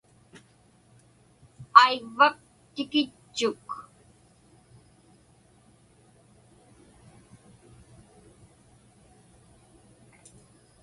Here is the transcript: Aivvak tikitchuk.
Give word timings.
Aivvak 1.83 2.35
tikitchuk. 2.73 3.67